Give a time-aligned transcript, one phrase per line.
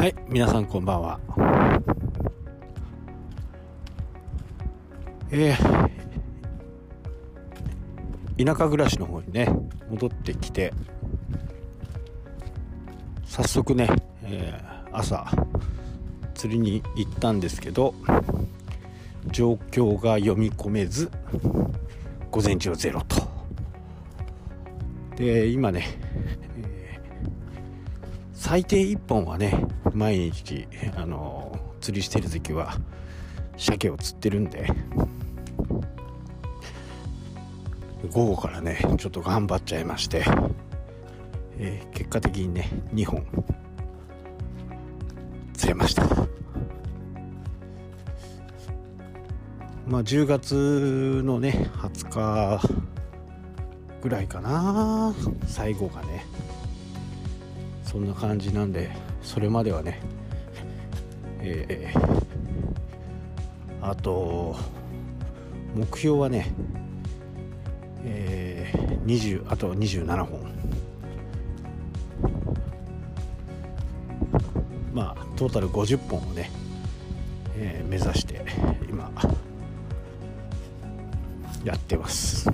[0.00, 1.20] はい皆さんこんばんは。
[5.30, 9.46] えー、田舎暮らしの方にね
[9.90, 10.72] 戻ってきて
[13.26, 13.90] 早速ね、
[14.22, 15.26] えー、朝
[16.32, 17.92] 釣りに行ったんですけど
[19.26, 21.10] 状況が読み込めず
[22.30, 23.16] 午前中はゼロと。
[25.16, 25.84] で今ね、
[28.50, 29.64] 最低1本はね
[29.94, 32.74] 毎日あの釣りしてる時は
[33.56, 34.66] 鮭を釣ってるんで
[38.10, 40.24] 午後からねちょっと頑張っちゃいまして、
[41.58, 43.24] えー、結果的にね2本
[45.54, 46.02] 釣れました。
[49.86, 52.68] まあ10月のね20日
[54.02, 55.14] ぐらいかな
[55.46, 56.39] 最後がね。
[57.90, 58.90] そんな感じなんで
[59.20, 60.00] それまではね
[61.40, 62.30] えー、
[63.80, 64.54] あと
[65.74, 66.52] 目標はね
[68.04, 70.50] えー、20あと27本。
[74.92, 76.50] まあトータル50本をね、
[77.56, 78.44] えー、目指して
[78.88, 79.10] 今
[81.64, 82.50] やってます。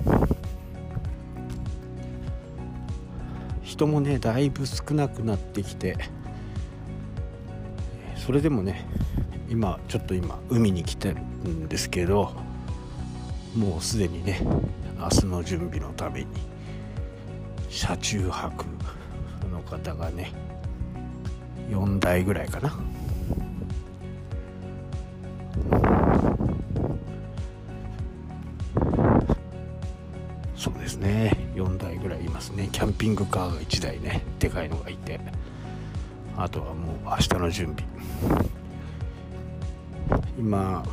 [3.77, 5.95] 人もねだいぶ少なくなってきて
[8.15, 8.87] それでもね
[9.49, 12.31] 今ちょっと今海に来てるんですけど
[13.55, 14.41] もうすでにね
[14.97, 16.27] 明日の準備のために
[17.69, 18.65] 車中泊
[19.51, 20.33] の方がね
[21.69, 22.75] 4台ぐらいかな。
[32.37, 32.69] ますね。
[32.71, 34.23] キャンピングカーが1台ね。
[34.37, 35.19] でかいのがいて。
[36.37, 37.83] あとはもう明日の準備。
[40.37, 40.83] 今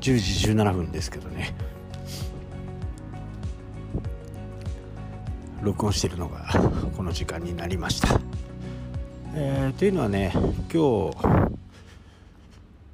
[0.00, 1.52] 10時17分ですけどね。
[5.60, 6.46] 録音してるのが
[6.96, 8.20] この時間になりました。
[9.34, 10.30] えー、というのはね
[10.72, 11.16] 今日、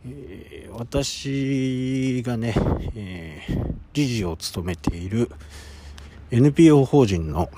[0.06, 2.54] えー、私がね、
[2.96, 5.30] えー、理事を務めている
[6.34, 7.50] NPO 法人の、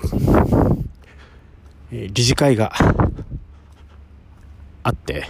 [1.93, 2.73] え理事会が
[4.83, 5.25] あって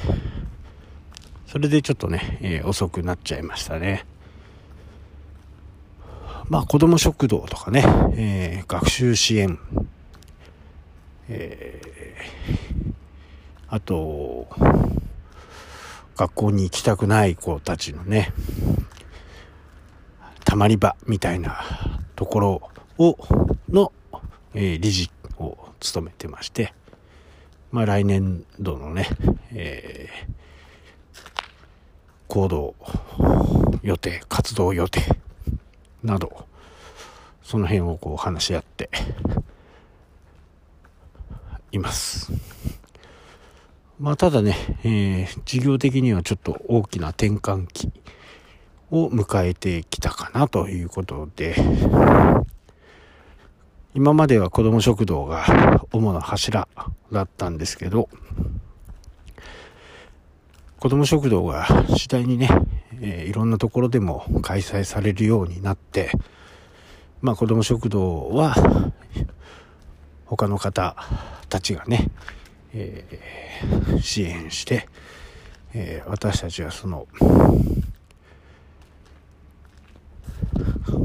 [1.45, 4.07] それでちょっとね、え遅くなっちゃいましたね。
[6.49, 7.83] まあ子供食堂とかね、
[8.15, 9.59] えー、学習支援、
[11.29, 12.93] えー、
[13.67, 14.47] あと、
[16.17, 18.33] 学校に行きたくない子たちのね、
[20.43, 21.61] たまり場みたいな
[22.15, 23.17] ところを、
[23.69, 23.91] の、
[24.53, 26.73] えー、理事を務めてまして、
[27.71, 29.07] まあ来年度のね、
[29.51, 31.19] えー、
[32.27, 32.75] 行動
[33.81, 35.01] 予定、活動予定
[36.03, 36.45] など、
[37.43, 38.89] その辺をこう話し合って
[41.71, 42.31] います。
[43.99, 47.91] まあ、ただね、えー、事業的にはちょっと大きな転換期
[48.91, 51.55] を迎えてきたかなということで、
[53.95, 56.67] 今までは子ども食堂が主な柱
[57.13, 58.09] だったんですけど、
[60.79, 62.49] 子ども食堂が次第にね、
[62.99, 66.11] えー、いろんなところでも開催されるようになって、
[67.21, 68.53] まあ子ども食堂は
[70.25, 70.97] 他の方
[71.47, 72.11] たちがね、
[72.73, 74.89] えー、支援して、
[75.73, 77.07] えー、私たちはその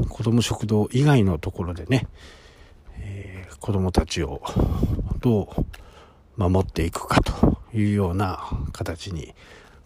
[0.09, 2.09] 子ども食堂以外のところでね、
[3.61, 4.41] 子どもたちを
[5.19, 5.43] ど
[6.37, 9.35] う守っていくかというような形に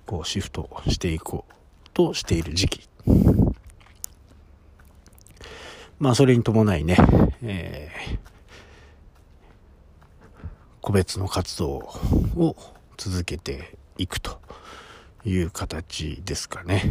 [0.05, 1.53] こうシフトしていこう
[1.93, 2.89] としている時期
[5.99, 6.97] まあそれに伴いね、
[7.43, 8.17] えー、
[10.79, 12.55] 個別の活動を
[12.97, 14.39] 続けていくと
[15.25, 16.83] いう形ですかね。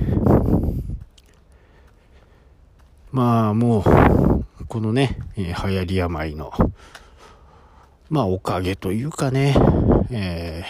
[3.12, 6.53] まあもう、このね、えー、流行り病の、
[8.11, 9.55] まあおかげというかね、
[10.11, 10.65] え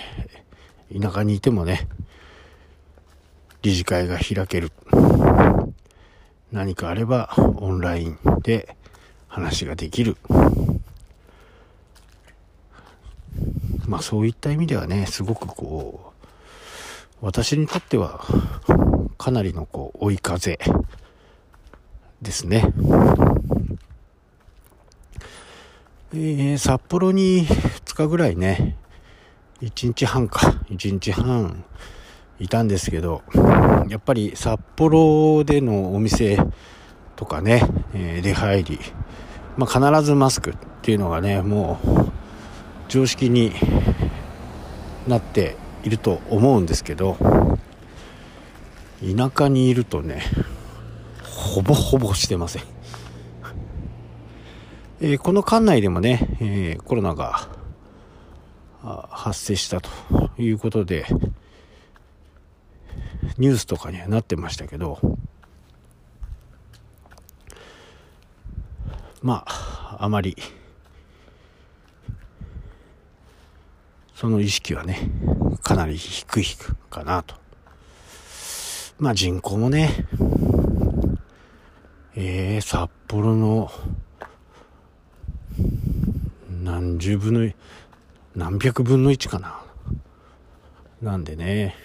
[0.93, 1.89] ー、田舎にいてもね、
[3.62, 4.73] 理事会が開ける。
[6.53, 8.77] 何かあればオンラインで
[9.27, 10.19] 話ができる。
[13.87, 16.12] まあそういった意味ではね、すごくこ
[17.23, 18.23] う、私にとっては
[19.17, 20.59] かなりのこう追い風
[22.21, 22.71] ですね。
[26.16, 28.76] えー、札幌に2日ぐらいね、
[29.62, 31.64] 1日半か1日半
[32.38, 33.22] いたんですけど
[33.88, 36.38] やっぱり札幌でのお店
[37.16, 38.78] とかね、えー、出入り、
[39.56, 42.12] まあ、必ずマスクっていうのがねもう
[42.87, 43.52] 常識に
[45.08, 47.16] なっていると思うんですけど
[49.00, 50.22] 田舎にいるとね
[51.25, 52.62] ほぼほぼしてません、
[55.00, 57.49] えー、この館内でもね、えー、コロナが
[59.11, 59.91] 発生したと
[60.38, 61.06] いうことで
[63.38, 64.99] ニュースとかにはなってましたけど
[69.20, 70.37] まああまり
[74.14, 75.11] その意識はね
[75.62, 76.44] かなり低い
[76.88, 77.35] かなと。
[78.99, 80.06] まあ人口もね
[82.14, 83.73] えー、札幌の
[86.64, 87.52] 何十分の
[88.34, 89.62] 何百分の1かな。
[91.02, 91.76] なんでね。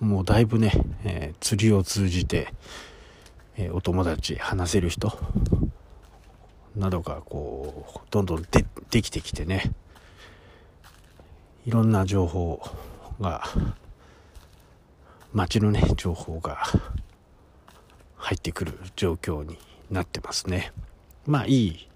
[0.00, 0.72] もうだいぶね、
[1.04, 2.52] えー、釣りを通じて、
[3.56, 5.16] えー、お友達話せる人
[6.74, 9.70] などがこうどんどんでできてきてね。
[11.66, 12.60] いろんな情報
[13.20, 13.44] が
[15.32, 16.64] 街のね情報が
[18.16, 19.56] 入ってくる状況に
[19.88, 20.72] なってますね。
[21.28, 21.88] まあいい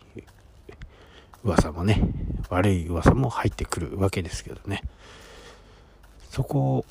[1.42, 2.02] 噂もね
[2.50, 4.82] 悪い噂も入ってくるわけですけどね。
[6.28, 6.84] そこを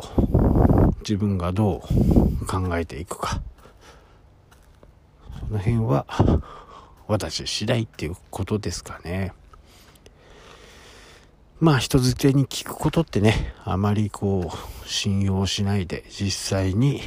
[1.01, 1.83] 自分がど
[2.41, 3.41] う考えていくか。
[5.39, 6.05] その辺は
[7.07, 9.33] 私次第っていうことですかね。
[11.59, 17.01] まあ人づてに聞くことってねあまりこう信用しないで実際に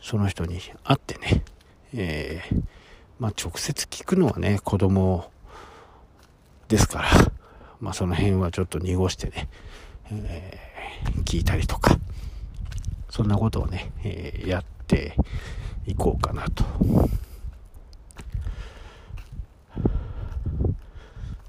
[0.00, 1.44] その人に会ってね、
[1.92, 2.62] えー、
[3.18, 5.30] まあ直接聞くのはね子供
[6.68, 7.08] ですから
[7.80, 9.48] まあその辺はちょっと濁してね、
[10.10, 11.98] えー、聞いたりとか
[13.10, 15.16] そんなことをね、えー、やって
[15.86, 16.64] いこうかなと。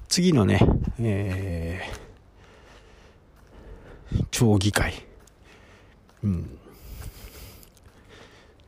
[0.08, 0.60] 次のね、
[1.00, 4.94] えー、町議会。
[6.24, 6.60] うん。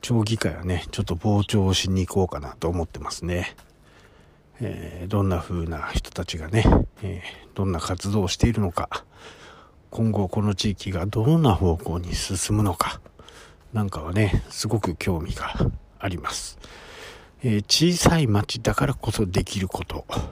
[0.01, 3.55] 町議会はね、ちょっと傍聴しに行こうかなと思ってますね。
[4.59, 6.65] えー、どんな風な人たちがね、
[7.01, 9.05] えー、どんな活動をしているのか。
[9.91, 13.01] 今後この地域がどんな方向に進むのか
[13.73, 15.53] なんかはねすごく興味が
[15.99, 16.57] あります、
[17.43, 20.23] えー、小さい町だからこそできることっ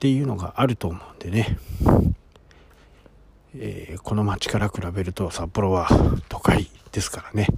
[0.00, 1.58] ていうのがあると思うんでね、
[3.54, 5.88] えー、この町から比べると札幌は
[6.28, 7.48] 都会ですからね。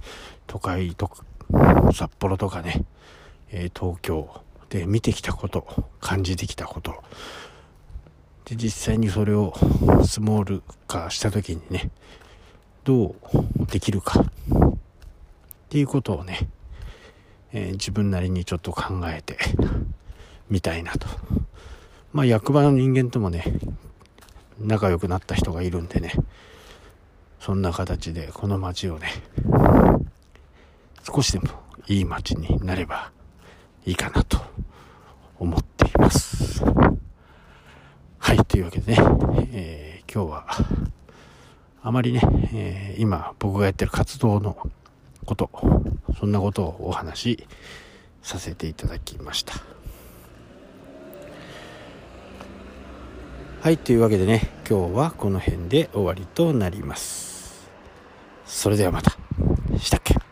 [0.47, 1.11] 都会と
[1.93, 2.83] 札幌とかね、
[3.51, 7.03] えー、東京で見てきたこと感じてきたこと。
[8.45, 9.53] で実際にそれを
[10.05, 11.91] スモール化した時にね
[12.83, 13.15] どう
[13.71, 14.25] できるかっ
[15.69, 16.49] ていうことをね、
[17.53, 19.37] えー、自分なりにちょっと考えて
[20.49, 21.07] みたいなと。
[22.11, 23.43] まあ役場の人間ともね
[24.59, 26.13] 仲良くなった人がいるんでね
[27.39, 29.09] そんな形でこの街をね
[31.03, 31.49] 少しでも
[31.87, 33.11] いい街になれば
[33.85, 34.39] いいかなと
[35.37, 36.63] 思っています。
[38.17, 38.97] はい、というわけでね、
[39.51, 40.47] えー、今日は、
[41.81, 42.21] あまりね、
[42.53, 44.57] えー、今僕がやってる活動の
[45.25, 45.49] こと、
[46.17, 47.47] そんなことをお話し
[48.21, 49.72] させていただきました。
[53.63, 57.69] はい、というわけでね、今日はこの辺で終わりとなります。
[58.45, 59.11] それではまた。
[59.79, 60.22] したっけ？